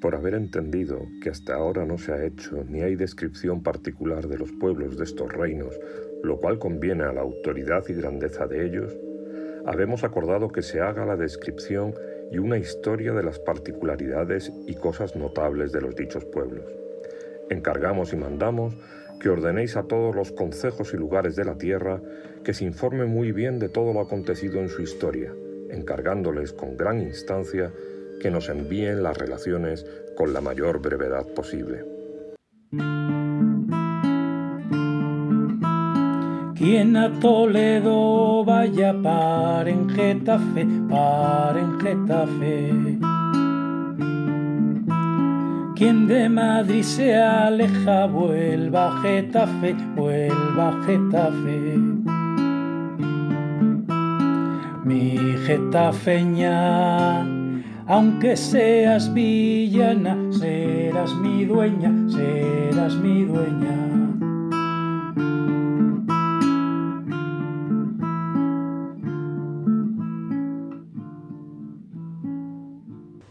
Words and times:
por 0.00 0.14
haber 0.14 0.34
entendido 0.34 1.00
que 1.22 1.30
hasta 1.30 1.54
ahora 1.54 1.84
no 1.84 1.98
se 1.98 2.12
ha 2.12 2.24
hecho 2.24 2.64
ni 2.68 2.82
hay 2.82 2.96
descripción 2.96 3.62
particular 3.62 4.28
de 4.28 4.38
los 4.38 4.52
pueblos 4.52 4.96
de 4.96 5.04
estos 5.04 5.32
reinos, 5.32 5.78
lo 6.22 6.38
cual 6.38 6.58
conviene 6.58 7.04
a 7.04 7.12
la 7.12 7.22
autoridad 7.22 7.84
y 7.88 7.94
grandeza 7.94 8.46
de 8.46 8.66
ellos, 8.66 8.96
habemos 9.66 10.04
acordado 10.04 10.48
que 10.48 10.62
se 10.62 10.80
haga 10.80 11.04
la 11.04 11.16
descripción 11.16 11.94
y 12.30 12.38
una 12.38 12.58
historia 12.58 13.12
de 13.12 13.22
las 13.22 13.38
particularidades 13.38 14.52
y 14.66 14.74
cosas 14.74 15.16
notables 15.16 15.72
de 15.72 15.80
los 15.80 15.96
dichos 15.96 16.24
pueblos. 16.24 16.64
Encargamos 17.50 18.12
y 18.12 18.16
mandamos 18.16 18.76
que 19.20 19.30
ordenéis 19.30 19.76
a 19.76 19.84
todos 19.84 20.14
los 20.14 20.32
concejos 20.32 20.94
y 20.94 20.96
lugares 20.96 21.34
de 21.34 21.44
la 21.44 21.58
tierra 21.58 22.00
que 22.44 22.54
se 22.54 22.64
informe 22.64 23.06
muy 23.06 23.32
bien 23.32 23.58
de 23.58 23.68
todo 23.68 23.92
lo 23.92 24.00
acontecido 24.00 24.60
en 24.60 24.68
su 24.68 24.82
historia, 24.82 25.34
encargándoles 25.70 26.52
con 26.52 26.76
gran 26.76 27.00
instancia 27.00 27.72
que 28.20 28.30
nos 28.30 28.48
envíen 28.48 29.02
las 29.02 29.16
relaciones 29.16 29.86
con 30.16 30.32
la 30.32 30.40
mayor 30.40 30.80
brevedad 30.80 31.26
posible. 31.26 31.84
Quien 36.56 36.96
a 36.96 37.20
Toledo 37.20 38.44
vaya 38.44 38.92
par 39.00 39.68
en 39.68 39.88
Getafe, 39.88 40.66
par 40.90 41.56
en 41.56 41.80
Getafe. 41.80 42.98
Quien 45.76 46.08
de 46.08 46.28
Madrid 46.28 46.82
se 46.82 47.14
aleja, 47.14 48.06
vuelva 48.06 48.88
a 48.88 49.00
Getafe, 49.02 49.76
vuelva 49.94 50.70
a 50.70 50.82
Getafe. 50.84 51.78
Mi 54.84 55.16
getafeña, 55.46 57.22
aunque 57.88 58.36
seas 58.36 59.14
villana, 59.14 60.30
serás 60.30 61.14
mi 61.14 61.46
dueña, 61.46 61.90
serás 62.10 62.94
mi 62.96 63.24
dueña. 63.24 63.88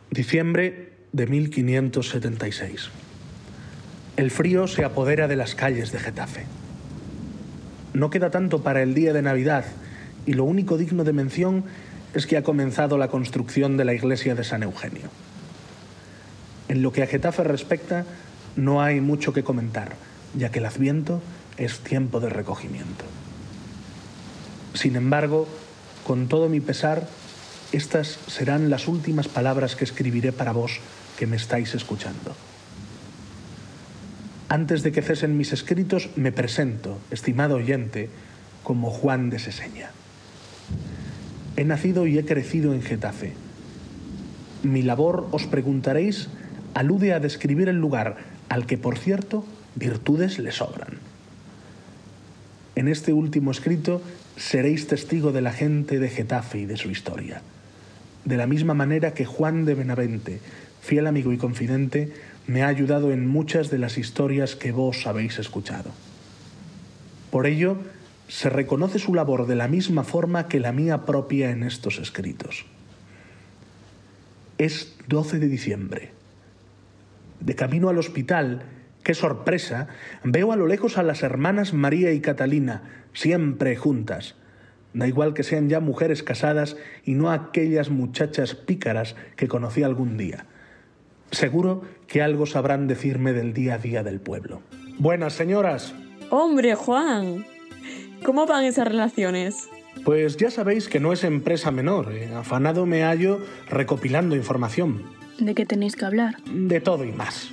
Diciembre 0.10 0.94
de 1.14 1.28
1576. 1.28 2.90
El 4.18 4.32
frío 4.32 4.66
se 4.66 4.84
apodera 4.84 5.28
de 5.28 5.36
las 5.36 5.54
calles 5.54 5.92
de 5.92 6.00
Getafe. 6.00 6.46
No 7.94 8.10
queda 8.10 8.32
tanto 8.32 8.64
para 8.64 8.82
el 8.82 8.96
día 8.96 9.14
de 9.14 9.22
Navidad 9.22 9.66
y 10.26 10.34
lo 10.34 10.46
único 10.46 10.80
digno 10.80 11.04
de 11.04 11.14
mención 11.14 11.66
es 12.14 12.26
que 12.26 12.38
ha 12.38 12.44
comenzado 12.44 12.98
la 12.98 13.10
construcción 13.10 13.78
de 13.78 13.86
la 13.86 13.94
iglesia 13.94 14.36
de 14.36 14.44
San 14.44 14.64
Eugenio. 14.64 15.10
En 16.68 16.82
lo 16.82 16.92
que 16.92 17.04
a 17.04 17.08
Getafe 17.08 17.44
respecta, 17.44 18.06
no 18.56 18.82
hay 18.82 19.02
mucho 19.02 19.34
que 19.34 19.44
comentar, 19.44 19.96
ya 20.36 20.50
que 20.50 20.60
el 20.60 20.66
adviento 20.66 21.22
es 21.58 21.80
tiempo 21.80 22.20
de 22.20 22.30
recogimiento. 22.30 23.06
Sin 24.74 24.96
embargo, 24.96 25.48
con 26.06 26.28
todo 26.28 26.50
mi 26.50 26.60
pesar, 26.60 27.08
estas 27.72 28.20
serán 28.28 28.70
las 28.70 28.88
últimas 28.88 29.28
palabras 29.28 29.76
que 29.76 29.84
escribiré 29.84 30.32
para 30.32 30.52
vos 30.52 30.80
que 31.18 31.28
me 31.28 31.36
estáis 31.36 31.74
escuchando. 31.74 32.36
Antes 34.50 34.84
de 34.84 34.92
que 34.92 35.02
cesen 35.02 35.38
mis 35.38 35.52
escritos, 35.52 36.10
me 36.16 36.32
presento, 36.32 37.00
estimado 37.12 37.56
oyente, 37.56 38.10
como 38.64 38.92
Juan 38.92 39.30
de 39.30 39.40
Seseña. 39.40 39.92
He 41.58 41.66
nacido 41.66 42.08
y 42.08 42.18
he 42.18 42.26
crecido 42.26 42.74
en 42.74 42.82
Getafe. 42.82 43.34
Mi 44.64 44.82
labor, 44.82 45.28
os 45.32 45.46
preguntaréis, 45.46 46.30
alude 46.74 47.12
a 47.12 47.20
describir 47.20 47.68
el 47.68 47.78
lugar, 47.78 48.18
al 48.48 48.66
que, 48.66 48.78
por 48.78 48.98
cierto, 48.98 49.46
virtudes 49.76 50.40
le 50.40 50.54
sobran. 50.54 51.00
En 52.76 52.88
este 52.88 53.12
último 53.12 53.52
escrito 53.52 54.02
seréis 54.38 54.88
testigo 54.88 55.34
de 55.34 55.42
la 55.42 55.52
gente 55.52 56.00
de 56.00 56.08
Getafe 56.08 56.60
y 56.60 56.66
de 56.66 56.78
su 56.78 56.90
historia 56.90 57.42
de 58.28 58.36
la 58.36 58.46
misma 58.46 58.74
manera 58.74 59.14
que 59.14 59.24
Juan 59.24 59.64
de 59.64 59.74
Benavente, 59.74 60.42
fiel 60.82 61.08
amigo 61.08 61.32
y 61.32 61.38
confidente, 61.38 62.12
me 62.46 62.62
ha 62.62 62.68
ayudado 62.68 63.14
en 63.14 63.26
muchas 63.26 63.70
de 63.72 63.78
las 63.78 63.98
historias 63.98 64.58
que 64.58 64.74
vos 64.74 65.08
habéis 65.08 65.40
escuchado. 65.40 65.92
Por 67.32 67.48
ello, 67.48 67.78
se 68.28 68.50
reconoce 68.50 69.00
su 69.00 69.14
labor 69.14 69.48
de 69.48 69.56
la 69.56 69.68
misma 69.68 70.04
forma 70.04 70.48
que 70.48 70.60
la 70.60 70.72
mía 70.72 71.06
propia 71.06 71.52
en 71.52 71.64
estos 71.64 72.00
escritos. 72.00 72.66
Es 74.58 74.98
12 75.08 75.40
de 75.40 75.48
diciembre. 75.48 76.12
De 77.40 77.56
camino 77.56 77.90
al 77.90 77.98
hospital, 77.98 78.64
qué 79.04 79.14
sorpresa, 79.14 79.88
veo 80.24 80.52
a 80.52 80.56
lo 80.56 80.68
lejos 80.68 80.98
a 80.98 81.04
las 81.04 81.24
hermanas 81.24 81.74
María 81.74 82.12
y 82.12 82.20
Catalina, 82.20 82.84
siempre 83.14 83.76
juntas, 83.76 84.36
Da 84.98 85.08
igual 85.08 85.36
que 85.36 85.44
sean 85.44 85.70
ya 85.70 85.80
mujeres 85.80 86.24
casadas 86.24 86.76
y 87.06 87.14
no 87.14 87.30
aquellas 87.30 87.92
muchachas 87.92 88.56
pícaras 88.56 89.16
que 89.36 89.48
conocí 89.48 89.84
algún 89.84 90.18
día. 90.18 90.46
Seguro 91.30 91.84
que 92.08 92.24
algo 92.24 92.48
sabrán 92.48 92.88
decirme 92.88 93.32
del 93.32 93.54
día 93.54 93.76
a 93.76 93.78
día 93.78 94.02
del 94.02 94.20
pueblo. 94.20 94.62
Buenas, 94.98 95.34
señoras. 95.34 95.94
Hombre, 96.32 96.74
Juan. 96.74 97.46
¿Cómo 98.24 98.46
van 98.46 98.66
esas 98.66 98.88
relaciones? 98.88 99.70
Pues 100.04 100.38
ya 100.38 100.52
sabéis 100.52 100.88
que 100.88 101.00
no 101.00 101.14
es 101.14 101.24
empresa 101.24 101.72
menor. 101.72 102.12
¿eh? 102.14 102.34
Afanado 102.36 102.86
me 102.86 103.04
hallo 103.04 103.40
recopilando 103.70 104.36
información. 104.36 105.04
¿De 105.40 105.56
qué 105.56 105.66
tenéis 105.66 105.96
que 105.96 106.06
hablar? 106.06 106.42
De 106.44 106.82
todo 106.82 107.04
y 107.04 107.12
más. 107.12 107.50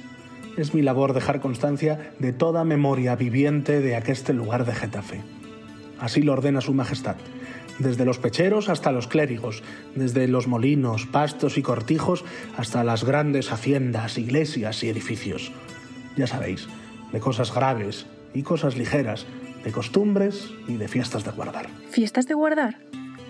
Es 0.56 0.72
mi 0.72 0.82
labor 0.82 1.12
dejar 1.12 1.41
constancia 1.41 2.12
de 2.19 2.32
toda 2.32 2.64
memoria 2.64 3.16
viviente 3.16 3.80
de 3.80 3.97
aqueste 3.97 4.32
lugar 4.32 4.64
de 4.64 4.75
Getafe. 4.75 5.20
Así 5.98 6.22
lo 6.22 6.32
ordena 6.32 6.60
Su 6.60 6.75
Majestad. 6.75 7.16
Desde 7.78 8.04
los 8.04 8.19
pecheros 8.19 8.69
hasta 8.69 8.92
los 8.92 9.08
clérigos, 9.08 9.64
desde 9.96 10.28
los 10.28 10.46
molinos, 10.46 11.06
pastos 11.06 11.58
y 11.58 11.62
cortijos 11.62 12.25
hasta 12.56 12.84
las 12.84 13.04
grandes 13.04 13.50
haciendas, 13.50 14.16
iglesias 14.16 14.84
y 14.84 14.88
edificios. 14.88 15.50
Ya 16.16 16.28
sabéis, 16.28 16.69
de 17.12 17.19
cosas 17.19 17.52
graves 17.52 18.06
y 18.32 18.42
cosas 18.42 18.76
ligeras, 18.76 19.26
de 19.64 19.72
costumbres 19.72 20.50
y 20.69 20.76
de 20.76 20.88
fiestas 20.88 21.25
de 21.25 21.30
guardar. 21.32 21.69
¿Fiestas 21.91 22.26
de 22.26 22.34
guardar? 22.34 22.78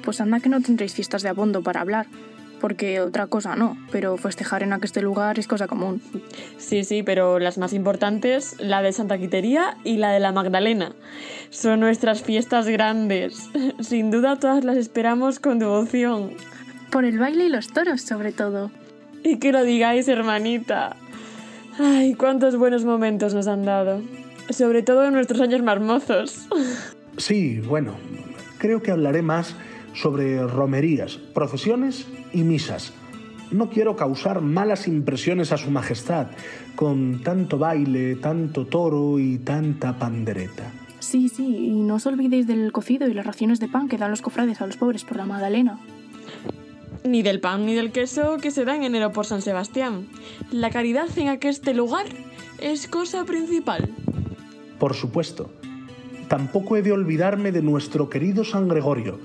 Pues 0.02 0.20
anda 0.20 0.40
que 0.40 0.48
no 0.48 0.60
tendréis 0.60 0.94
fiestas 0.94 1.22
de 1.22 1.30
abondo 1.30 1.62
para 1.62 1.80
hablar 1.80 2.06
porque 2.64 3.00
otra 3.00 3.26
cosa 3.26 3.56
no, 3.56 3.76
pero 3.92 4.16
festejar 4.16 4.62
en 4.62 4.72
aquel 4.72 5.04
lugar 5.04 5.38
es 5.38 5.46
cosa 5.46 5.66
común. 5.66 6.00
Sí, 6.56 6.82
sí, 6.84 7.02
pero 7.02 7.38
las 7.38 7.58
más 7.58 7.74
importantes, 7.74 8.56
la 8.58 8.80
de 8.80 8.90
Santa 8.94 9.18
Quitería 9.18 9.76
y 9.84 9.98
la 9.98 10.12
de 10.12 10.18
la 10.18 10.32
Magdalena. 10.32 10.92
Son 11.50 11.80
nuestras 11.80 12.22
fiestas 12.22 12.66
grandes. 12.66 13.50
Sin 13.80 14.10
duda 14.10 14.38
todas 14.38 14.64
las 14.64 14.78
esperamos 14.78 15.40
con 15.40 15.58
devoción. 15.58 16.30
Por 16.90 17.04
el 17.04 17.18
baile 17.18 17.44
y 17.44 17.48
los 17.50 17.68
toros, 17.68 18.00
sobre 18.00 18.32
todo. 18.32 18.70
Y 19.22 19.38
que 19.38 19.52
lo 19.52 19.62
digáis, 19.62 20.08
hermanita. 20.08 20.96
Ay, 21.78 22.14
cuántos 22.14 22.56
buenos 22.56 22.86
momentos 22.86 23.34
nos 23.34 23.46
han 23.46 23.66
dado. 23.66 24.00
Sobre 24.50 24.82
todo 24.82 25.04
en 25.04 25.14
nuestros 25.14 25.40
años 25.40 25.62
marmozos. 25.62 26.46
Sí, 27.16 27.60
bueno, 27.60 27.94
creo 28.58 28.82
que 28.82 28.90
hablaré 28.90 29.22
más 29.22 29.54
sobre 29.94 30.44
romerías, 30.46 31.16
procesiones 31.16 32.06
y 32.32 32.42
misas. 32.42 32.92
No 33.50 33.70
quiero 33.70 33.94
causar 33.94 34.40
malas 34.40 34.88
impresiones 34.88 35.52
a 35.52 35.56
Su 35.56 35.70
Majestad 35.70 36.26
con 36.74 37.22
tanto 37.22 37.58
baile, 37.58 38.16
tanto 38.16 38.66
toro 38.66 39.18
y 39.18 39.38
tanta 39.38 39.96
pandereta. 39.98 40.72
Sí, 40.98 41.28
sí, 41.28 41.44
y 41.44 41.82
no 41.82 41.96
os 41.96 42.06
olvidéis 42.06 42.46
del 42.46 42.72
cocido 42.72 43.06
y 43.06 43.14
las 43.14 43.26
raciones 43.26 43.60
de 43.60 43.68
pan 43.68 43.88
que 43.88 43.98
dan 43.98 44.10
los 44.10 44.22
cofrades 44.22 44.60
a 44.60 44.66
los 44.66 44.76
pobres 44.76 45.04
por 45.04 45.16
la 45.16 45.26
Magdalena. 45.26 45.78
Ni 47.04 47.22
del 47.22 47.40
pan 47.40 47.66
ni 47.66 47.74
del 47.74 47.92
queso 47.92 48.38
que 48.38 48.50
se 48.50 48.64
da 48.64 48.74
en 48.74 48.82
enero 48.82 49.12
por 49.12 49.26
San 49.26 49.42
Sebastián. 49.42 50.08
La 50.50 50.70
caridad 50.70 51.06
en 51.16 51.28
aqueste 51.28 51.74
lugar 51.74 52.06
es 52.58 52.88
cosa 52.88 53.24
principal. 53.24 53.90
Por 54.78 54.94
supuesto. 54.94 55.50
Tampoco 56.28 56.76
he 56.76 56.82
de 56.82 56.92
olvidarme 56.92 57.52
de 57.52 57.62
nuestro 57.62 58.08
querido 58.08 58.44
San 58.44 58.68
Gregorio, 58.68 59.18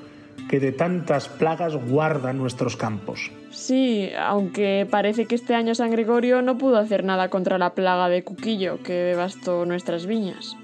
que 0.49 0.59
de 0.59 0.71
tantas 0.71 1.29
plagas 1.29 1.75
guarda 1.75 2.33
nuestros 2.33 2.75
campos. 2.75 3.31
Sí, 3.51 4.09
aunque 4.17 4.87
parece 4.89 5.25
que 5.25 5.35
este 5.35 5.55
año 5.55 5.75
San 5.75 5.91
Gregorio 5.91 6.41
no 6.41 6.57
pudo 6.57 6.77
hacer 6.77 7.03
nada 7.03 7.29
contra 7.29 7.57
la 7.57 7.73
plaga 7.73 8.09
de 8.09 8.23
cuquillo 8.23 8.81
que 8.83 8.93
devastó 8.93 9.65
nuestras 9.65 10.05
viñas. 10.05 10.57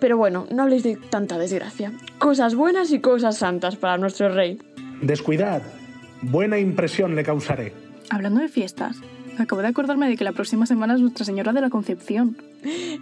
Pero 0.00 0.16
bueno, 0.16 0.46
no 0.50 0.62
habléis 0.62 0.84
de 0.84 0.96
tanta 0.96 1.38
desgracia. 1.38 1.92
Cosas 2.18 2.54
buenas 2.54 2.92
y 2.92 3.00
cosas 3.00 3.36
santas 3.36 3.76
para 3.76 3.98
nuestro 3.98 4.28
rey. 4.28 4.58
Descuidad. 5.02 5.62
Buena 6.22 6.58
impresión 6.58 7.14
le 7.14 7.24
causaré. 7.24 7.72
Hablando 8.10 8.40
de 8.40 8.48
fiestas, 8.48 8.96
acabo 9.40 9.62
de 9.62 9.68
acordarme 9.68 10.08
de 10.08 10.16
que 10.16 10.24
la 10.24 10.32
próxima 10.32 10.66
semana 10.66 10.94
es 10.94 11.00
Nuestra 11.00 11.24
Señora 11.24 11.52
de 11.52 11.60
la 11.60 11.70
Concepción. 11.70 12.36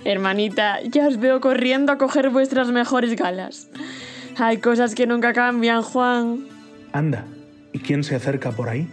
Hermanita, 0.05 0.81
ya 0.83 1.07
os 1.09 1.19
veo 1.19 1.41
corriendo 1.41 1.93
a 1.93 1.99
coger 1.99 2.31
vuestras 2.31 2.71
mejores 2.71 3.17
galas. 3.17 3.71
Hay 4.39 4.59
cosas 4.59 4.95
que 4.95 5.07
nunca 5.07 5.33
cambian, 5.33 5.83
Juan. 5.83 6.47
Anda, 6.93 7.25
¿y 7.73 7.79
quién 7.79 8.05
se 8.05 8.17
acerca 8.17 8.53
por 8.53 8.69
ahí? 8.69 8.89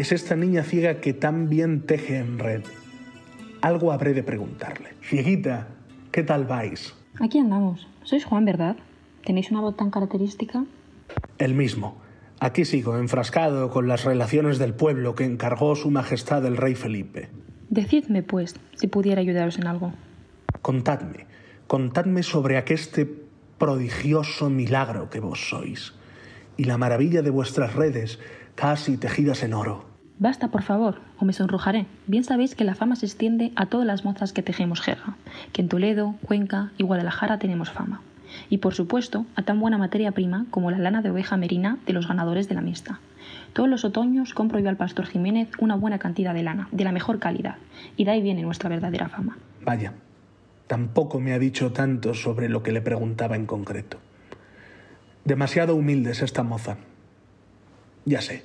es 0.00 0.12
esta 0.12 0.34
niña 0.34 0.62
ciega 0.62 1.00
que 1.00 1.12
tan 1.12 1.50
bien 1.50 1.82
teje 1.82 2.16
en 2.16 2.38
red? 2.38 2.62
Algo 3.60 3.92
habré 3.92 4.14
de 4.14 4.22
preguntarle. 4.22 4.94
Cieguita, 5.02 5.68
¿qué 6.10 6.22
tal 6.22 6.46
vais? 6.46 6.94
Aquí 7.18 7.38
andamos. 7.38 7.86
Sois 8.04 8.24
Juan, 8.24 8.46
¿verdad? 8.46 8.76
¿Tenéis 9.24 9.50
una 9.50 9.60
voz 9.60 9.76
tan 9.76 9.90
característica? 9.90 10.64
El 11.36 11.54
mismo. 11.54 11.98
Aquí 12.42 12.64
sigo, 12.64 12.96
enfrascado 12.96 13.68
con 13.68 13.86
las 13.86 14.04
relaciones 14.04 14.58
del 14.58 14.72
pueblo 14.72 15.14
que 15.14 15.24
encargó 15.24 15.76
su 15.76 15.90
majestad 15.90 16.44
el 16.46 16.56
rey 16.56 16.74
Felipe. 16.74 17.28
Decidme, 17.68 18.22
pues, 18.22 18.56
si 18.74 18.88
pudiera 18.88 19.20
ayudaros 19.20 19.58
en 19.58 19.66
algo. 19.66 19.92
Contadme, 20.62 21.26
contadme 21.66 22.22
sobre 22.22 22.56
aqueste 22.56 23.06
prodigioso 23.58 24.48
milagro 24.48 25.10
que 25.10 25.20
vos 25.20 25.50
sois 25.50 25.92
y 26.56 26.64
la 26.64 26.78
maravilla 26.78 27.20
de 27.20 27.28
vuestras 27.28 27.74
redes 27.74 28.18
casi 28.54 28.96
tejidas 28.96 29.42
en 29.42 29.52
oro. 29.52 29.84
Basta, 30.18 30.50
por 30.50 30.62
favor, 30.62 31.00
o 31.18 31.26
me 31.26 31.34
sonrojaré. 31.34 31.86
Bien 32.06 32.24
sabéis 32.24 32.54
que 32.54 32.64
la 32.64 32.74
fama 32.74 32.96
se 32.96 33.04
extiende 33.06 33.52
a 33.54 33.66
todas 33.66 33.86
las 33.86 34.04
mozas 34.04 34.32
que 34.32 34.42
tejemos 34.42 34.80
jerga, 34.80 35.16
que 35.52 35.60
en 35.60 35.68
Toledo, 35.68 36.14
Cuenca 36.26 36.72
y 36.78 36.84
Guadalajara 36.84 37.38
tenemos 37.38 37.70
fama. 37.70 38.02
Y 38.48 38.58
por 38.58 38.74
supuesto, 38.74 39.26
a 39.36 39.42
tan 39.42 39.60
buena 39.60 39.78
materia 39.78 40.12
prima 40.12 40.46
como 40.50 40.70
la 40.70 40.78
lana 40.78 41.02
de 41.02 41.10
oveja 41.10 41.36
merina 41.36 41.78
de 41.86 41.92
los 41.92 42.08
ganadores 42.08 42.48
de 42.48 42.54
la 42.54 42.60
mixta. 42.60 43.00
Todos 43.52 43.68
los 43.68 43.84
otoños 43.84 44.34
compro 44.34 44.58
yo 44.58 44.68
al 44.68 44.76
pastor 44.76 45.06
Jiménez 45.06 45.48
una 45.58 45.74
buena 45.74 45.98
cantidad 45.98 46.34
de 46.34 46.42
lana, 46.42 46.68
de 46.72 46.84
la 46.84 46.92
mejor 46.92 47.18
calidad, 47.18 47.56
y 47.96 48.04
de 48.04 48.12
ahí 48.12 48.22
viene 48.22 48.42
nuestra 48.42 48.68
verdadera 48.68 49.08
fama. 49.08 49.38
Vaya, 49.62 49.92
tampoco 50.66 51.20
me 51.20 51.32
ha 51.32 51.38
dicho 51.38 51.72
tanto 51.72 52.14
sobre 52.14 52.48
lo 52.48 52.62
que 52.62 52.72
le 52.72 52.80
preguntaba 52.80 53.36
en 53.36 53.46
concreto. 53.46 53.98
Demasiado 55.24 55.74
humilde 55.74 56.12
es 56.12 56.22
esta 56.22 56.42
moza. 56.42 56.78
Ya 58.04 58.20
sé, 58.20 58.44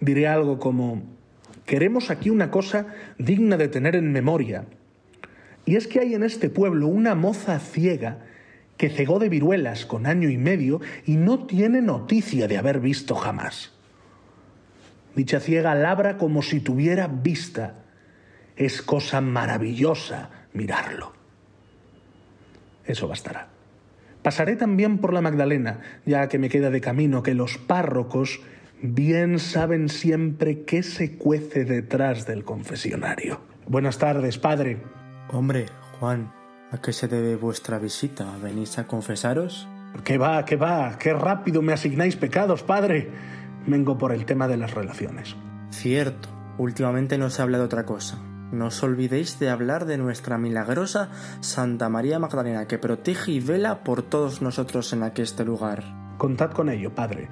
diré 0.00 0.28
algo 0.28 0.58
como, 0.58 1.02
queremos 1.66 2.10
aquí 2.10 2.30
una 2.30 2.50
cosa 2.50 2.86
digna 3.18 3.56
de 3.56 3.68
tener 3.68 3.94
en 3.96 4.12
memoria. 4.12 4.64
Y 5.66 5.76
es 5.76 5.86
que 5.86 6.00
hay 6.00 6.14
en 6.14 6.22
este 6.22 6.48
pueblo 6.48 6.88
una 6.88 7.14
moza 7.14 7.58
ciega 7.58 8.18
que 8.78 8.88
cegó 8.88 9.18
de 9.18 9.28
viruelas 9.28 9.84
con 9.84 10.06
año 10.06 10.30
y 10.30 10.38
medio 10.38 10.80
y 11.04 11.16
no 11.16 11.46
tiene 11.46 11.82
noticia 11.82 12.48
de 12.48 12.56
haber 12.56 12.80
visto 12.80 13.14
jamás. 13.16 13.72
Dicha 15.14 15.40
ciega 15.40 15.74
labra 15.74 16.16
como 16.16 16.42
si 16.42 16.60
tuviera 16.60 17.08
vista. 17.08 17.84
Es 18.56 18.80
cosa 18.80 19.20
maravillosa 19.20 20.30
mirarlo. 20.52 21.12
Eso 22.84 23.08
bastará. 23.08 23.48
Pasaré 24.22 24.56
también 24.56 24.98
por 24.98 25.12
la 25.12 25.20
Magdalena, 25.20 25.80
ya 26.06 26.28
que 26.28 26.38
me 26.38 26.48
queda 26.48 26.70
de 26.70 26.80
camino 26.80 27.22
que 27.22 27.34
los 27.34 27.58
párrocos 27.58 28.40
bien 28.80 29.40
saben 29.40 29.88
siempre 29.88 30.62
qué 30.62 30.82
se 30.82 31.16
cuece 31.16 31.64
detrás 31.64 32.26
del 32.26 32.44
confesionario. 32.44 33.40
Buenas 33.66 33.98
tardes, 33.98 34.38
padre. 34.38 34.78
Hombre, 35.30 35.66
Juan, 35.98 36.32
¿a 36.70 36.78
qué 36.78 36.92
se 36.92 37.08
debe 37.08 37.36
vuestra 37.36 37.78
visita? 37.78 38.26
¿Venís 38.42 38.78
a 38.78 38.86
confesaros? 38.86 39.68
¿Qué 40.04 40.18
va, 40.18 40.44
qué 40.44 40.56
va? 40.56 40.98
¿Qué 40.98 41.12
rápido 41.12 41.62
me 41.62 41.72
asignáis 41.72 42.16
pecados, 42.16 42.62
padre? 42.62 43.10
Vengo 43.66 43.98
por 43.98 44.12
el 44.12 44.24
tema 44.24 44.48
de 44.48 44.56
las 44.56 44.74
relaciones. 44.74 45.36
Cierto, 45.70 46.28
últimamente 46.58 47.18
no 47.18 47.30
se 47.30 47.42
habla 47.42 47.58
de 47.58 47.64
otra 47.64 47.84
cosa. 47.84 48.18
No 48.52 48.66
os 48.66 48.82
olvidéis 48.82 49.38
de 49.38 49.50
hablar 49.50 49.84
de 49.84 49.98
nuestra 49.98 50.38
milagrosa 50.38 51.10
Santa 51.40 51.88
María 51.88 52.18
Magdalena, 52.18 52.66
que 52.66 52.78
protege 52.78 53.32
y 53.32 53.40
vela 53.40 53.84
por 53.84 54.02
todos 54.02 54.40
nosotros 54.40 54.92
en 54.92 55.02
aqueste 55.02 55.44
lugar. 55.44 55.84
Contad 56.16 56.52
con 56.52 56.68
ello, 56.68 56.94
padre. 56.94 57.28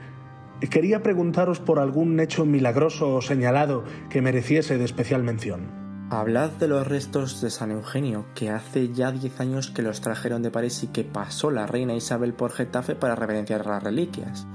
Quería 0.71 1.03
preguntaros 1.03 1.61
por 1.61 1.79
algún 1.79 2.19
hecho 2.21 2.45
milagroso 2.45 3.15
o 3.15 3.23
señalado 3.23 3.85
que 4.11 4.23
mereciese 4.23 4.79
de 4.79 4.85
especial 4.85 5.23
mención. 5.23 5.86
Hablad 6.09 6.51
de 6.53 6.69
los 6.69 6.87
restos 6.87 7.41
de 7.41 7.51
San 7.51 7.73
Eugenio, 7.73 8.27
que 8.37 8.51
hace 8.51 8.93
ya 8.93 9.11
diez 9.11 9.41
años 9.41 9.73
que 9.73 9.83
los 9.83 10.01
trajeron 10.01 10.41
de 10.41 10.53
París 10.53 10.85
y 10.85 10.87
que 10.87 11.03
pasó 11.03 11.51
la 11.51 11.67
reina 11.67 11.95
Isabel 11.95 12.33
por 12.33 12.53
Getafe 12.53 12.95
para 12.95 13.17
reverenciar 13.17 13.67
las 13.67 13.83
reliquias. 13.83 14.47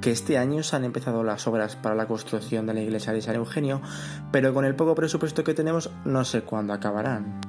Que 0.00 0.12
este 0.12 0.38
año 0.38 0.62
se 0.62 0.76
han 0.76 0.84
empezado 0.84 1.24
las 1.24 1.48
obras 1.48 1.74
para 1.74 1.96
la 1.96 2.06
construcción 2.06 2.64
de 2.66 2.74
la 2.74 2.82
iglesia 2.82 3.12
de 3.12 3.22
San 3.22 3.34
Eugenio, 3.34 3.82
pero 4.30 4.54
con 4.54 4.64
el 4.64 4.76
poco 4.76 4.94
presupuesto 4.94 5.42
que 5.42 5.52
tenemos 5.52 5.90
no 6.04 6.24
sé 6.24 6.42
cuándo 6.42 6.74
acabarán. 6.74 7.40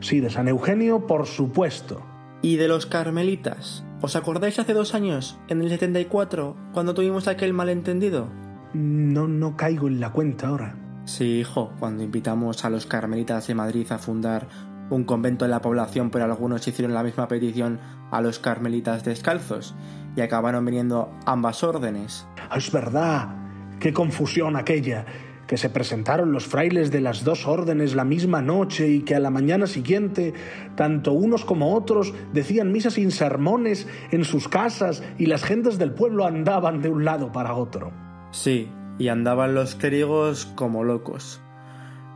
Sí, 0.00 0.20
de 0.20 0.30
San 0.30 0.48
Eugenio, 0.48 1.06
por 1.06 1.26
supuesto. 1.26 2.00
¿Y 2.40 2.56
de 2.56 2.66
los 2.66 2.86
carmelitas? 2.86 3.84
¿Os 4.00 4.16
acordáis 4.16 4.58
hace 4.58 4.72
dos 4.72 4.94
años, 4.94 5.38
en 5.48 5.60
el 5.60 5.68
74, 5.68 6.56
cuando 6.72 6.94
tuvimos 6.94 7.28
aquel 7.28 7.52
malentendido? 7.52 8.30
No, 8.72 9.28
no 9.28 9.54
caigo 9.54 9.86
en 9.86 10.00
la 10.00 10.12
cuenta 10.12 10.48
ahora. 10.48 10.76
Sí, 11.04 11.40
hijo, 11.40 11.72
cuando 11.80 12.04
invitamos 12.04 12.64
a 12.64 12.70
los 12.70 12.86
carmelitas 12.86 13.46
de 13.48 13.54
Madrid 13.54 13.90
a 13.90 13.98
fundar 13.98 14.46
un 14.88 15.04
convento 15.04 15.44
en 15.44 15.50
la 15.50 15.60
población, 15.60 16.10
pero 16.10 16.24
algunos 16.24 16.66
hicieron 16.68 16.94
la 16.94 17.02
misma 17.02 17.26
petición 17.28 17.80
a 18.10 18.20
los 18.20 18.38
carmelitas 18.38 19.04
descalzos 19.04 19.74
y 20.16 20.20
acabaron 20.20 20.64
viniendo 20.64 21.10
ambas 21.26 21.64
órdenes. 21.64 22.26
Ah, 22.50 22.56
Es 22.56 22.70
verdad. 22.70 23.36
Qué 23.80 23.92
confusión 23.92 24.56
aquella. 24.56 25.06
Que 25.46 25.56
se 25.56 25.68
presentaron 25.68 26.32
los 26.32 26.46
frailes 26.46 26.90
de 26.90 27.00
las 27.00 27.24
dos 27.24 27.46
órdenes 27.46 27.94
la 27.94 28.04
misma 28.04 28.40
noche 28.40 28.88
y 28.88 29.02
que 29.02 29.14
a 29.16 29.20
la 29.20 29.28
mañana 29.28 29.66
siguiente, 29.66 30.32
tanto 30.76 31.12
unos 31.12 31.44
como 31.44 31.74
otros 31.74 32.14
decían 32.32 32.70
misas 32.72 32.94
sin 32.94 33.10
sermones 33.10 33.88
en 34.12 34.24
sus 34.24 34.48
casas 34.48 35.02
y 35.18 35.26
las 35.26 35.42
gentes 35.42 35.78
del 35.78 35.92
pueblo 35.92 36.26
andaban 36.26 36.80
de 36.80 36.88
un 36.88 37.04
lado 37.04 37.32
para 37.32 37.54
otro. 37.54 37.92
Sí, 38.30 38.70
y 38.98 39.08
andaban 39.08 39.54
los 39.54 39.74
clérigos 39.74 40.46
como 40.46 40.84
locos. 40.84 41.40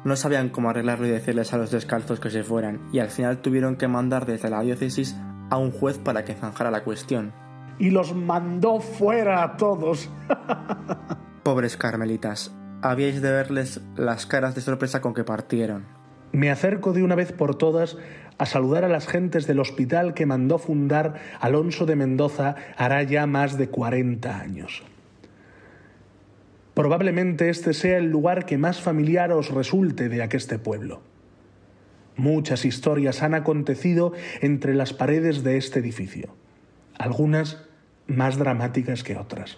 No 0.05 0.14
sabían 0.14 0.50
cómo 0.50 0.70
arreglarlo 0.70 1.06
y 1.06 1.11
decirles 1.11 1.52
a 1.52 1.58
los 1.58 1.70
descalzos 1.70 2.20
que 2.20 2.31
se 2.31 2.44
fueran, 2.44 2.81
y 2.93 3.00
al 3.00 3.08
final 3.08 3.38
tuvieron 3.38 3.76
que 3.76 3.88
mandar 3.88 4.25
desde 4.26 4.50
la 4.50 4.61
diócesis 4.61 5.17
a 5.50 5.58
un 5.58 5.73
juez 5.73 5.99
para 5.99 6.25
que 6.25 6.34
zanjara 6.34 6.70
la 6.70 6.84
cuestión. 6.84 7.32
Y 7.78 7.90
los 7.90 8.14
mandó 8.14 8.81
fuera 8.81 9.43
a 9.43 9.56
todos. 9.56 10.08
Pobres 11.43 11.76
carmelitas, 11.76 12.55
habíais 12.82 13.20
de 13.20 13.31
verles 13.31 13.81
las 13.96 14.26
caras 14.26 14.55
de 14.55 14.61
sorpresa 14.61 15.00
con 15.00 15.14
que 15.14 15.25
partieron. 15.25 15.87
Me 16.32 16.50
acerco 16.50 16.93
de 16.93 17.02
una 17.02 17.14
vez 17.14 17.32
por 17.32 17.56
todas 17.56 17.96
a 18.38 18.46
saludar 18.46 18.84
a 18.84 18.88
las 18.88 19.06
gentes 19.06 19.46
del 19.46 19.61
hospital 19.61 20.14
que 20.14 20.26
mandó 20.26 20.58
fundar 20.58 21.14
Alonso 21.40 21.87
de 21.87 21.96
Mendoza 21.96 22.56
hará 22.76 23.02
ya 23.02 23.26
más 23.26 23.56
de 23.56 23.69
40 23.70 24.38
años. 24.38 24.82
Probablemente 26.76 27.49
este 27.49 27.73
sea 27.73 27.96
el 27.96 28.11
lugar 28.11 28.44
que 28.44 28.58
más 28.58 28.82
familiar 28.82 29.32
os 29.32 29.49
resulte 29.49 30.11
de 30.11 30.23
aqueste 30.23 30.58
pueblo. 30.58 31.00
Muchas 32.17 32.66
historias 32.66 33.23
han 33.23 33.33
acontecido 33.33 34.12
entre 34.42 34.75
las 34.75 34.92
paredes 34.92 35.42
de 35.42 35.56
este 35.56 35.78
edificio, 35.78 36.37
algunas 36.99 37.64
más 38.06 38.37
dramáticas 38.37 39.02
que 39.02 39.16
otras. 39.16 39.56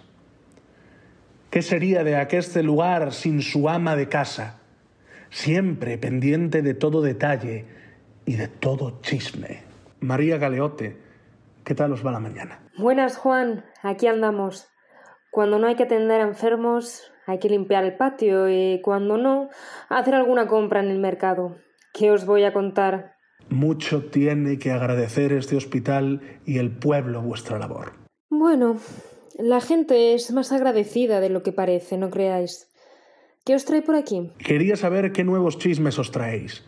¿Qué 1.49 1.61
sería 1.61 2.05
de 2.05 2.15
aqueste 2.15 2.63
lugar 2.63 3.11
sin 3.11 3.41
su 3.41 3.67
ama 3.67 3.97
de 3.97 4.07
casa, 4.07 4.61
siempre 5.29 5.97
pendiente 5.97 6.61
de 6.61 6.73
todo 6.73 7.01
detalle 7.01 7.65
y 8.25 8.37
de 8.37 8.47
todo 8.47 9.01
chisme? 9.01 9.63
María 9.99 10.37
Galeote, 10.37 10.95
¿qué 11.65 11.75
tal 11.75 11.91
os 11.91 12.05
va 12.05 12.13
la 12.13 12.21
mañana? 12.21 12.61
Buenas, 12.77 13.17
Juan. 13.17 13.65
Aquí 13.83 14.07
andamos. 14.07 14.69
Cuando 15.31 15.59
no 15.59 15.67
hay 15.67 15.75
que 15.75 15.83
atender 15.83 16.21
a 16.21 16.27
enfermos, 16.27 17.11
hay 17.27 17.39
que 17.39 17.49
limpiar 17.49 17.83
el 17.83 17.95
patio 17.95 18.49
y 18.49 18.81
cuando 18.81 19.17
no, 19.17 19.49
hacer 19.89 20.15
alguna 20.15 20.47
compra 20.47 20.79
en 20.79 20.89
el 20.89 20.99
mercado. 20.99 21.57
¿Qué 21.93 22.11
os 22.11 22.25
voy 22.25 22.43
a 22.43 22.53
contar? 22.53 23.15
Mucho 23.49 24.05
tiene 24.05 24.57
que 24.59 24.71
agradecer 24.71 25.33
este 25.33 25.55
hospital 25.55 26.21
y 26.45 26.57
el 26.57 26.77
pueblo 26.77 27.21
vuestra 27.21 27.59
labor. 27.59 27.93
Bueno, 28.29 28.77
la 29.37 29.61
gente 29.61 30.13
es 30.13 30.31
más 30.31 30.51
agradecida 30.51 31.19
de 31.19 31.29
lo 31.29 31.43
que 31.43 31.51
parece, 31.51 31.97
no 31.97 32.09
creáis. 32.09 32.69
¿Qué 33.45 33.55
os 33.55 33.65
trae 33.65 33.81
por 33.81 33.95
aquí? 33.95 34.31
Quería 34.37 34.75
saber 34.75 35.11
qué 35.11 35.23
nuevos 35.23 35.57
chismes 35.57 35.97
os 35.97 36.11
traéis. 36.11 36.63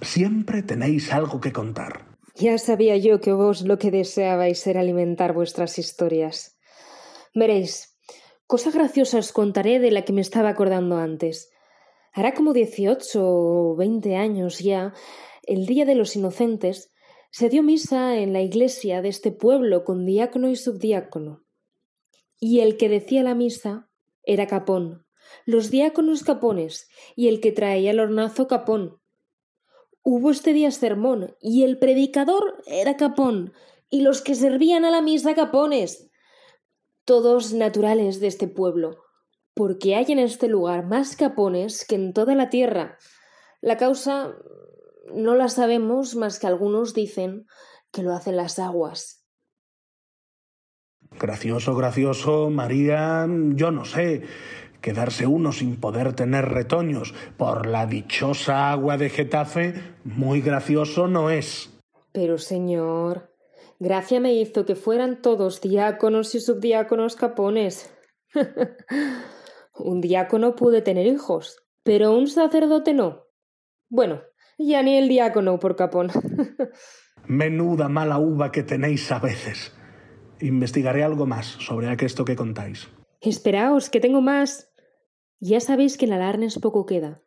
Siempre 0.00 0.62
tenéis 0.62 1.12
algo 1.12 1.40
que 1.40 1.52
contar. 1.52 2.06
Ya 2.34 2.58
sabía 2.58 2.96
yo 2.96 3.20
que 3.20 3.32
vos 3.32 3.62
lo 3.62 3.78
que 3.78 3.92
deseabais 3.92 4.66
era 4.66 4.80
alimentar 4.80 5.32
vuestras 5.32 5.78
historias. 5.78 6.58
Veréis, 7.32 7.93
cosa 8.46 8.70
graciosa 8.70 9.18
os 9.18 9.32
contaré 9.32 9.78
de 9.78 9.90
la 9.90 10.02
que 10.02 10.12
me 10.12 10.20
estaba 10.20 10.50
acordando 10.50 10.96
antes. 10.96 11.50
Hará 12.12 12.34
como 12.34 12.52
dieciocho 12.52 13.22
o 13.24 13.76
veinte 13.76 14.16
años 14.16 14.60
ya, 14.60 14.92
el 15.42 15.66
Día 15.66 15.84
de 15.84 15.94
los 15.94 16.16
Inocentes, 16.16 16.92
se 17.30 17.48
dio 17.48 17.64
misa 17.64 18.16
en 18.16 18.32
la 18.32 18.42
iglesia 18.42 19.02
de 19.02 19.08
este 19.08 19.32
pueblo 19.32 19.84
con 19.84 20.06
diácono 20.06 20.48
y 20.48 20.56
subdiácono. 20.56 21.44
Y 22.38 22.60
el 22.60 22.76
que 22.76 22.88
decía 22.88 23.24
la 23.24 23.34
misa 23.34 23.90
era 24.22 24.46
Capón, 24.46 25.04
los 25.44 25.70
diáconos 25.70 26.22
capones 26.22 26.88
y 27.16 27.28
el 27.28 27.40
que 27.40 27.50
traía 27.50 27.90
el 27.90 28.00
hornazo 28.00 28.46
Capón. 28.46 29.00
Hubo 30.02 30.30
este 30.30 30.52
día 30.52 30.70
sermón 30.70 31.34
y 31.40 31.64
el 31.64 31.78
predicador 31.78 32.62
era 32.66 32.96
Capón 32.96 33.52
y 33.90 34.02
los 34.02 34.22
que 34.22 34.34
servían 34.34 34.84
a 34.84 34.90
la 34.90 35.02
misa 35.02 35.34
Capones. 35.34 36.10
Todos 37.04 37.52
naturales 37.52 38.20
de 38.20 38.28
este 38.28 38.48
pueblo, 38.48 39.04
porque 39.54 39.94
hay 39.94 40.06
en 40.08 40.18
este 40.18 40.48
lugar 40.48 40.86
más 40.86 41.16
capones 41.16 41.84
que 41.86 41.94
en 41.96 42.12
toda 42.12 42.34
la 42.34 42.48
tierra. 42.48 42.98
La 43.60 43.76
causa 43.76 44.34
no 45.14 45.34
la 45.34 45.48
sabemos 45.48 46.16
más 46.16 46.38
que 46.38 46.46
algunos 46.46 46.94
dicen 46.94 47.46
que 47.92 48.02
lo 48.02 48.12
hacen 48.12 48.36
las 48.36 48.58
aguas. 48.58 49.24
Gracioso, 51.18 51.76
gracioso, 51.76 52.50
María, 52.50 53.26
yo 53.54 53.70
no 53.70 53.84
sé. 53.84 54.22
Quedarse 54.80 55.26
uno 55.26 55.52
sin 55.52 55.76
poder 55.76 56.12
tener 56.12 56.46
retoños 56.46 57.14
por 57.36 57.66
la 57.66 57.86
dichosa 57.86 58.70
agua 58.70 58.98
de 58.98 59.08
Getafe, 59.08 59.74
muy 60.04 60.40
gracioso 60.40 61.08
no 61.08 61.30
es. 61.30 61.70
Pero, 62.12 62.36
señor, 62.36 63.33
Gracia 63.84 64.18
me 64.18 64.32
hizo 64.32 64.64
que 64.64 64.76
fueran 64.76 65.20
todos 65.20 65.60
diáconos 65.60 66.34
y 66.34 66.40
subdiáconos 66.40 67.16
capones. 67.16 67.94
un 69.78 70.00
diácono 70.00 70.54
puede 70.54 70.80
tener 70.80 71.06
hijos, 71.06 71.62
pero 71.82 72.16
un 72.16 72.26
sacerdote 72.26 72.94
no. 72.94 73.26
Bueno, 73.90 74.22
ya 74.56 74.82
ni 74.82 74.96
el 74.96 75.08
diácono 75.08 75.58
por 75.58 75.76
capón. 75.76 76.08
Menuda 77.26 77.90
mala 77.90 78.18
uva 78.18 78.50
que 78.50 78.62
tenéis 78.62 79.12
a 79.12 79.18
veces. 79.18 79.76
Investigaré 80.40 81.04
algo 81.04 81.26
más 81.26 81.46
sobre 81.46 81.94
esto 82.06 82.24
que 82.24 82.36
contáis. 82.36 82.88
Esperaos, 83.20 83.90
que 83.90 84.00
tengo 84.00 84.22
más. 84.22 84.72
Ya 85.40 85.60
sabéis 85.60 85.98
que 85.98 86.06
en 86.06 86.14
Alarnes 86.14 86.58
poco 86.58 86.86
queda, 86.86 87.22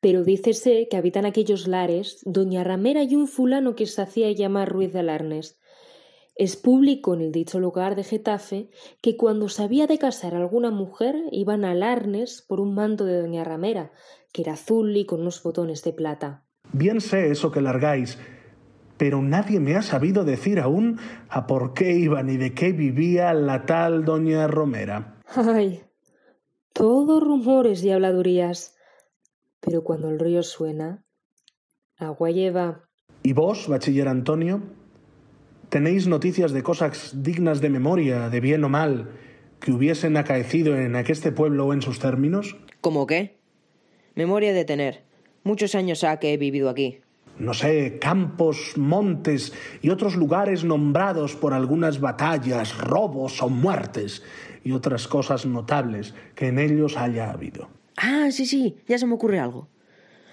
pero 0.00 0.22
dícese 0.22 0.86
que 0.88 0.96
habitan 0.96 1.26
aquellos 1.26 1.66
lares 1.66 2.20
doña 2.24 2.62
Ramera 2.62 3.02
y 3.02 3.16
un 3.16 3.26
fulano 3.26 3.74
que 3.74 3.86
se 3.86 4.02
hacía 4.02 4.30
llamar 4.30 4.68
Ruiz 4.68 4.92
de 4.92 5.00
Alarnes. 5.00 5.58
Es 6.36 6.56
público 6.56 7.14
en 7.14 7.22
el 7.22 7.32
dicho 7.32 7.58
lugar 7.58 7.96
de 7.96 8.04
Getafe 8.04 8.68
que 9.00 9.16
cuando 9.16 9.48
se 9.48 9.62
había 9.62 9.86
de 9.86 9.98
casar 9.98 10.34
alguna 10.34 10.70
mujer 10.70 11.16
iban 11.32 11.64
a 11.64 11.70
Alarnes 11.70 12.44
por 12.46 12.60
un 12.60 12.74
manto 12.74 13.06
de 13.06 13.18
doña 13.18 13.42
Ramera, 13.42 13.90
que 14.32 14.42
era 14.42 14.52
azul 14.52 14.94
y 14.98 15.06
con 15.06 15.22
unos 15.22 15.42
botones 15.42 15.82
de 15.82 15.94
plata. 15.94 16.44
Bien 16.74 17.00
sé 17.00 17.30
eso 17.30 17.50
que 17.50 17.62
largáis, 17.62 18.18
pero 18.98 19.22
nadie 19.22 19.60
me 19.60 19.76
ha 19.76 19.82
sabido 19.82 20.24
decir 20.24 20.60
aún 20.60 20.98
a 21.30 21.46
por 21.46 21.72
qué 21.72 21.92
iban 21.92 22.28
y 22.28 22.36
de 22.36 22.52
qué 22.52 22.72
vivía 22.72 23.32
la 23.32 23.64
tal 23.64 24.04
doña 24.04 24.46
Romera. 24.46 25.22
Ay, 25.34 25.84
todo 26.74 27.18
rumores 27.18 27.82
y 27.82 27.90
habladurías. 27.90 28.76
Pero 29.60 29.82
cuando 29.84 30.10
el 30.10 30.18
río 30.18 30.42
suena, 30.42 31.02
agua 31.96 32.30
lleva. 32.30 32.90
¿Y 33.22 33.32
vos, 33.32 33.68
bachiller 33.68 34.08
Antonio? 34.08 34.62
¿Tenéis 35.68 36.06
noticias 36.06 36.52
de 36.52 36.62
cosas 36.62 37.22
dignas 37.22 37.60
de 37.60 37.70
memoria, 37.70 38.28
de 38.28 38.40
bien 38.40 38.64
o 38.64 38.68
mal, 38.68 39.10
que 39.60 39.72
hubiesen 39.72 40.16
acaecido 40.16 40.76
en 40.76 40.96
aqueste 40.96 41.32
pueblo 41.32 41.66
o 41.66 41.72
en 41.72 41.82
sus 41.82 41.98
términos? 41.98 42.56
¿Cómo 42.80 43.06
qué? 43.06 43.36
Memoria 44.14 44.52
de 44.52 44.64
tener. 44.64 45.02
Muchos 45.44 45.74
años 45.74 46.04
ha 46.04 46.18
que 46.18 46.32
he 46.32 46.36
vivido 46.36 46.70
aquí 46.70 47.00
no 47.38 47.54
sé, 47.54 47.98
campos, 47.98 48.74
montes 48.76 49.52
y 49.82 49.90
otros 49.90 50.16
lugares 50.16 50.64
nombrados 50.64 51.36
por 51.36 51.52
algunas 51.52 52.00
batallas, 52.00 52.76
robos 52.78 53.42
o 53.42 53.48
muertes 53.48 54.22
y 54.64 54.72
otras 54.72 55.06
cosas 55.06 55.46
notables 55.46 56.14
que 56.34 56.48
en 56.48 56.58
ellos 56.58 56.96
haya 56.96 57.30
habido. 57.30 57.68
Ah, 57.96 58.28
sí, 58.30 58.46
sí, 58.46 58.76
ya 58.88 58.98
se 58.98 59.06
me 59.06 59.14
ocurre 59.14 59.38
algo. 59.38 59.68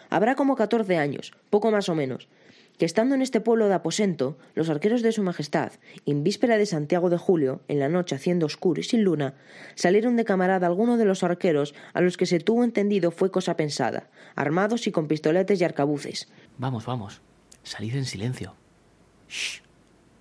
Habrá 0.09 0.35
como 0.35 0.55
catorce 0.55 0.97
años, 0.97 1.33
poco 1.49 1.71
más 1.71 1.89
o 1.89 1.95
menos, 1.95 2.29
que 2.77 2.85
estando 2.85 3.15
en 3.15 3.21
este 3.21 3.41
pueblo 3.41 3.67
de 3.67 3.73
aposento, 3.73 4.37
los 4.55 4.69
arqueros 4.69 5.01
de 5.01 5.11
su 5.11 5.23
majestad, 5.23 5.73
en 6.05 6.23
víspera 6.23 6.57
de 6.57 6.65
Santiago 6.65 7.09
de 7.09 7.17
Julio, 7.17 7.61
en 7.67 7.79
la 7.79 7.89
noche 7.89 8.15
haciendo 8.15 8.45
oscuro 8.45 8.81
y 8.81 8.83
sin 8.83 9.03
luna, 9.03 9.35
salieron 9.75 10.15
de 10.15 10.25
camarada 10.25 10.67
algunos 10.67 10.97
de 10.97 11.05
los 11.05 11.23
arqueros 11.23 11.75
a 11.93 12.01
los 12.01 12.17
que 12.17 12.25
se 12.25 12.39
tuvo 12.39 12.63
entendido 12.63 13.11
fue 13.11 13.31
cosa 13.31 13.55
pensada, 13.55 14.09
armados 14.35 14.87
y 14.87 14.91
con 14.91 15.07
pistoletes 15.07 15.61
y 15.61 15.63
arcabuces. 15.63 16.29
Vamos, 16.57 16.85
vamos, 16.85 17.21
salid 17.63 17.95
en 17.95 18.05
silencio. 18.05 18.55
Shh, 19.29 19.61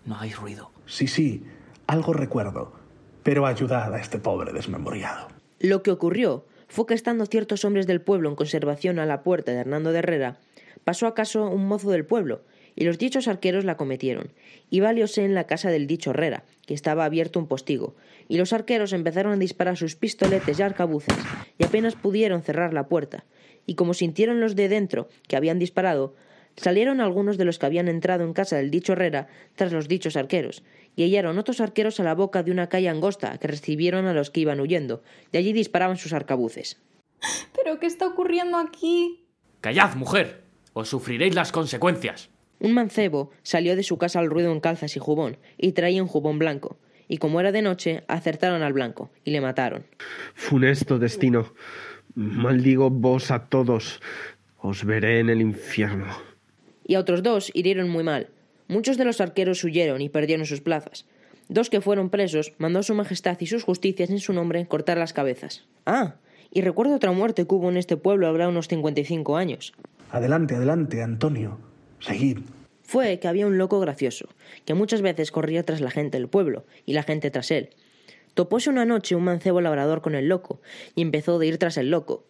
no 0.05 0.17
hagáis 0.17 0.37
ruido. 0.37 0.71
Sí, 0.87 1.07
sí, 1.07 1.45
algo 1.87 2.13
recuerdo, 2.13 2.73
pero 3.23 3.47
ayudad 3.47 3.95
a 3.95 4.01
este 4.01 4.19
pobre 4.19 4.53
desmemoriado. 4.53 5.29
Lo 5.59 5.83
que 5.83 5.91
ocurrió 5.91 6.45
fue 6.69 6.87
que 6.87 6.95
estando 6.95 7.27
ciertos 7.27 7.65
hombres 7.65 7.87
del 7.87 8.01
pueblo 8.01 8.29
en 8.29 8.37
conservación 8.37 8.99
a 8.99 9.07
la 9.07 9.23
puerta 9.23 9.53
de 9.53 9.59
Hernando 9.59 9.93
de 9.93 9.99
Herrera, 9.99 10.39
pasó 10.85 11.07
acaso 11.07 11.49
un 11.49 11.67
mozo 11.67 11.91
del 11.91 12.05
pueblo, 12.05 12.43
y 12.75 12.85
los 12.85 12.99
dichos 12.99 13.29
arqueros 13.29 13.65
la 13.65 13.77
cometieron, 13.77 14.33
y 14.71 14.81
valióse 14.81 15.25
en 15.25 15.35
la 15.35 15.47
casa 15.47 15.71
del 15.71 15.87
dicho 15.87 16.11
Herrera, 16.11 16.45
que 16.67 16.75
estaba 16.75 17.05
abierto 17.05 17.39
un 17.39 17.47
postigo, 17.47 17.95
y 18.29 18.39
los 18.39 18.53
arqueros 18.53 18.93
empezaron 18.93 19.33
a 19.33 19.37
disparar 19.37 19.77
sus 19.77 19.97
pistoletes 19.97 20.59
y 20.59 20.63
arcabuces, 20.63 21.17
y 21.59 21.65
apenas 21.65 21.95
pudieron 21.95 22.43
cerrar 22.43 22.73
la 22.73 22.89
puerta, 22.89 23.25
y 23.67 23.75
como 23.75 23.95
sintieron 23.95 24.41
los 24.41 24.57
de 24.57 24.69
dentro 24.69 25.09
que 25.29 25.37
habían 25.37 25.59
disparado, 25.59 26.15
salieron 26.57 27.01
algunos 27.01 27.39
de 27.39 27.45
los 27.45 27.59
que 27.59 27.67
habían 27.67 27.89
entrado 27.89 28.25
en 28.25 28.33
casa 28.33 28.57
del 28.57 28.71
dicho 28.71 28.93
Herrera 28.93 29.29
tras 29.55 29.73
los 29.73 29.89
dichos 29.89 30.17
arqueros, 30.17 30.63
y 30.97 31.05
hallaron 31.05 31.39
otros 31.39 31.61
arqueros 31.61 32.01
a 32.01 32.05
la 32.05 32.15
boca 32.15 32.43
de 32.43 32.51
una 32.51 32.69
calle 32.69 32.89
angosta 32.89 33.39
que 33.39 33.49
recibieron 33.49 34.07
a 34.07 34.15
los 34.15 34.31
que 34.31 34.41
iban 34.41 34.61
huyendo, 34.61 35.03
y 35.31 35.37
allí 35.37 35.53
disparaban 35.53 35.97
sus 35.97 36.13
arcabuces. 36.13 36.81
¿Pero 37.55 37.79
qué 37.79 37.87
está 37.87 38.07
ocurriendo 38.07 38.59
aquí? 38.59 39.27
Callad, 39.61 39.95
mujer 39.95 40.42
o 40.73 40.85
sufriréis 40.85 41.35
las 41.35 41.53
consecuencias. 41.53 42.31
Un 42.61 42.75
mancebo 42.75 43.31
salió 43.43 43.75
de 43.77 43.83
su 43.83 43.99
casa 43.99 44.21
al 44.21 44.31
ruido 44.31 44.53
en 44.53 44.61
calzas 44.61 44.97
y 44.97 45.01
jubón, 45.01 45.39
y 45.59 45.73
traía 45.73 46.03
un 46.03 46.09
jubón 46.09 46.39
blanco, 46.39 46.79
y 47.09 47.19
como 47.19 47.41
era 47.41 47.53
de 47.53 47.63
noche, 47.63 48.05
acertaron 48.09 48.63
al 48.63 48.73
blanco, 48.73 49.11
y 49.25 49.33
le 49.33 49.41
mataron. 49.41 49.85
Funesto 50.35 50.99
destino. 50.99 51.53
Maldigo 52.15 52.91
vos 52.91 53.31
a 53.31 53.47
todos. 53.49 54.01
Os 54.59 54.85
veré 54.85 55.19
en 55.19 55.29
el 55.29 55.41
infierno. 55.41 56.07
Y 56.85 56.95
a 56.95 57.01
otros 57.01 57.23
dos 57.23 57.51
hirieron 57.55 57.89
muy 57.89 58.05
mal. 58.05 58.29
Muchos 58.69 58.97
de 58.97 59.05
los 59.05 59.21
arqueros 59.21 59.65
huyeron 59.65 60.01
y 60.01 60.09
perdieron 60.09 60.47
sus 60.47 60.61
plazas. 60.61 61.07
Dos 61.49 61.69
que 61.69 61.81
fueron 61.81 62.11
presos, 62.11 62.53
mandó 62.59 62.83
su 62.83 62.95
majestad 62.95 63.37
y 63.41 63.47
sus 63.47 63.65
justicias 63.65 64.11
en 64.11 64.21
su 64.21 64.33
nombre 64.33 64.67
cortar 64.67 64.99
las 64.99 65.13
cabezas. 65.13 65.67
Ah, 65.85 66.15
y 66.51 66.61
recuerdo 66.61 66.95
otra 66.95 67.13
muerte 67.13 67.47
que 67.47 67.55
hubo 67.55 67.71
en 67.71 67.77
este 67.77 67.97
pueblo 67.97 68.27
habrá 68.29 68.49
unos 68.49 68.69
cincuenta 68.69 69.01
y 69.01 69.05
cinco 69.05 69.37
años. 69.37 69.73
Adelante, 70.13 70.57
adelante, 70.57 71.03
Antonio. 71.03 71.59
Seguid. 71.99 72.41
Fue 72.83 73.19
que 73.19 73.29
había 73.29 73.47
un 73.47 73.57
loco 73.57 73.81
gracioso, 73.81 74.29
que 74.67 74.75
muchas 74.75 75.01
veces 75.01 75.33
corría 75.33 75.63
tras 75.63 75.81
la 75.81 75.91
gente 75.91 76.19
del 76.19 76.29
pueblo 76.29 76.67
y 76.85 76.93
la 76.93 77.03
gente 77.03 77.31
tras 77.31 77.51
él. 77.51 77.71
Topóse 78.35 78.69
una 78.69 78.85
noche 78.85 79.17
un 79.17 79.25
mancebo 79.25 79.63
labrador 79.63 80.03
con 80.03 80.15
el 80.15 80.29
loco 80.29 80.61
y 80.95 81.01
empezó 81.01 81.41
a 81.41 81.47
ir 81.47 81.57
tras 81.57 81.79
el 81.79 81.91
loco. 81.91 82.27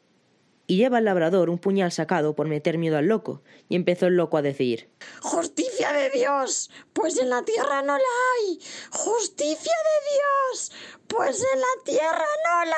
Y 0.68 0.76
lleva 0.76 0.98
el 0.98 1.06
labrador 1.06 1.50
un 1.50 1.58
puñal 1.58 1.90
sacado 1.90 2.36
por 2.36 2.46
meter 2.46 2.78
miedo 2.78 2.96
al 2.96 3.06
loco, 3.06 3.42
y 3.68 3.74
empezó 3.74 4.06
el 4.06 4.16
loco 4.16 4.36
a 4.36 4.42
decir 4.42 4.88
Justicia 5.20 5.92
de 5.92 6.08
Dios, 6.10 6.70
pues 6.92 7.18
en 7.18 7.30
la 7.30 7.44
tierra 7.44 7.82
no 7.82 7.98
la 7.98 8.14
hay. 8.38 8.60
Justicia 8.92 9.74
de 9.74 10.54
Dios, 10.54 10.72
pues 11.08 11.44
en 11.52 11.60
la 11.60 11.84
tierra 11.84 12.26
no 12.46 12.64
la 12.64 12.76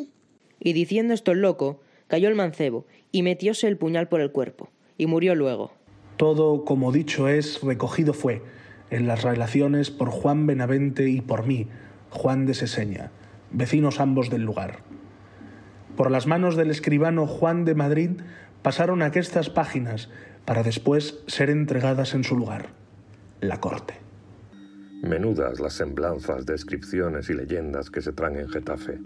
hay. 0.00 0.12
Y 0.58 0.72
diciendo 0.72 1.14
esto 1.14 1.30
el 1.30 1.42
loco, 1.42 1.80
cayó 2.10 2.28
el 2.28 2.34
mancebo 2.34 2.86
y 3.12 3.22
metióse 3.22 3.68
el 3.68 3.78
puñal 3.78 4.08
por 4.08 4.20
el 4.20 4.32
cuerpo, 4.32 4.68
y 4.98 5.06
murió 5.06 5.36
luego. 5.36 5.72
Todo, 6.16 6.64
como 6.64 6.90
dicho 6.92 7.28
es, 7.28 7.62
recogido 7.62 8.12
fue 8.12 8.42
en 8.90 9.06
las 9.06 9.22
relaciones 9.22 9.92
por 9.92 10.10
Juan 10.10 10.44
Benavente 10.46 11.08
y 11.08 11.20
por 11.20 11.46
mí, 11.46 11.68
Juan 12.10 12.44
de 12.44 12.54
Seseña, 12.54 13.12
vecinos 13.52 14.00
ambos 14.00 14.28
del 14.28 14.42
lugar. 14.42 14.80
Por 15.96 16.10
las 16.10 16.26
manos 16.26 16.56
del 16.56 16.72
escribano 16.72 17.28
Juan 17.28 17.64
de 17.64 17.76
Madrid 17.76 18.10
pasaron 18.62 19.02
aquestas 19.02 19.48
páginas 19.48 20.10
para 20.44 20.64
después 20.64 21.22
ser 21.28 21.48
entregadas 21.48 22.14
en 22.14 22.24
su 22.24 22.36
lugar, 22.36 22.70
la 23.40 23.60
corte. 23.60 23.94
Menudas 25.02 25.60
las 25.60 25.74
semblanzas, 25.74 26.44
descripciones 26.44 27.30
y 27.30 27.34
leyendas 27.34 27.88
que 27.88 28.02
se 28.02 28.12
traen 28.12 28.40
en 28.40 28.48
Getafe. 28.48 28.98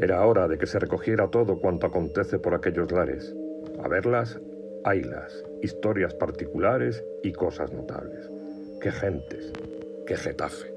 Era 0.00 0.24
hora 0.24 0.46
de 0.46 0.58
que 0.58 0.66
se 0.66 0.78
recogiera 0.78 1.28
todo 1.28 1.58
cuanto 1.58 1.88
acontece 1.88 2.38
por 2.38 2.54
aquellos 2.54 2.90
lares. 2.92 3.34
A 3.82 3.88
verlas, 3.88 4.40
haylas, 4.84 5.44
historias 5.60 6.14
particulares 6.14 7.04
y 7.24 7.32
cosas 7.32 7.72
notables. 7.72 8.30
Qué 8.80 8.92
gentes, 8.92 9.52
qué 10.06 10.16
Getafe. 10.16 10.72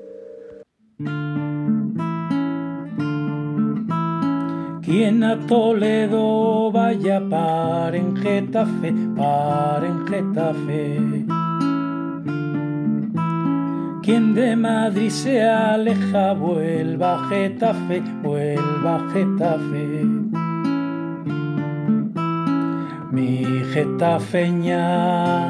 Quien 4.82 5.24
a 5.24 5.46
Toledo 5.46 6.72
vaya 6.72 7.22
para 7.30 7.96
en 7.96 8.16
Getafe, 8.16 8.92
para 9.16 9.86
en 9.86 10.08
Getafe. 10.08 11.41
Quien 14.04 14.34
de 14.34 14.56
Madrid 14.56 15.12
se 15.12 15.44
aleja, 15.44 16.34
vuelva 16.34 17.14
a 17.14 17.30
Getafe, 17.30 18.02
vuelva 18.24 18.96
a 18.96 19.10
Getafe. 19.12 20.04
Mi 23.12 23.46
getafeña, 23.74 25.50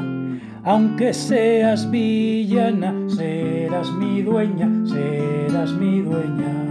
aunque 0.65 1.13
seas 1.13 1.89
villana, 1.89 2.93
serás 3.07 3.89
mi 3.93 4.21
dueña, 4.21 4.69
serás 4.85 5.71
mi 5.71 6.01
dueña. 6.01 6.70